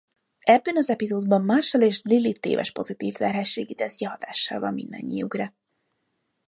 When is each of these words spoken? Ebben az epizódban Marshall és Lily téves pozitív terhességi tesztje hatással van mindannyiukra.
Ebben 0.39 0.75
az 0.77 0.89
epizódban 0.89 1.45
Marshall 1.45 1.81
és 1.81 2.01
Lily 2.03 2.31
téves 2.31 2.71
pozitív 2.71 3.13
terhességi 3.13 3.75
tesztje 3.75 4.09
hatással 4.09 4.59
van 4.59 4.73
mindannyiukra. 4.73 5.53